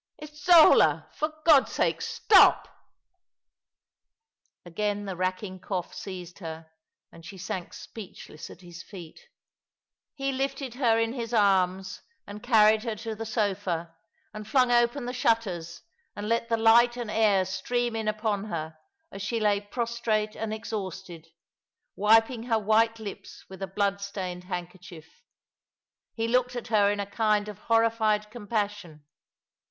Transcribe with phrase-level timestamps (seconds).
[0.19, 2.73] "Isola, for Grod's sake, stop 1"
[4.73, 6.71] Again the racking cough seized her,
[7.11, 9.19] and she sank speech less at his feet.
[10.15, 13.95] He lifted her in his arms and carried her to the sofa,
[14.33, 15.83] and flung open the shutters
[16.15, 18.79] and let the light and air stream in upon her,
[19.11, 21.27] as she lay prostrate and exhausted,
[21.95, 25.21] wiping her white lips with a blood stained handkerchief.
[26.15, 29.03] He looked at her in a kind of horrified compassion.